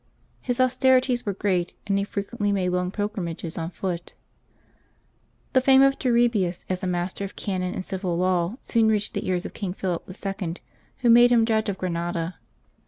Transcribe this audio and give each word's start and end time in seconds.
His 0.41 0.59
austerities 0.59 1.27
were 1.27 1.33
great, 1.35 1.75
and 1.85 1.95
he 1.95 2.03
frequently 2.03 2.51
made 2.51 2.69
long 2.69 2.89
pilgrimages 2.89 3.55
on 3.55 3.69
foot. 3.69 4.15
The 5.53 5.61
fame 5.61 5.83
of 5.83 5.99
Turribius 5.99 6.65
as 6.67 6.81
a 6.81 6.87
master 6.87 7.23
of 7.23 7.35
canon 7.35 7.75
and 7.75 7.85
civil 7.85 8.17
law 8.17 8.57
soon 8.63 8.87
reached 8.87 9.13
the 9.13 9.27
ears 9.27 9.45
of 9.45 9.53
King 9.53 9.73
Philip 9.73 10.09
IL, 10.23 10.53
who 11.01 11.09
made 11.11 11.31
him 11.31 11.45
judge 11.45 11.69
at 11.69 11.77
Granada. 11.77 12.39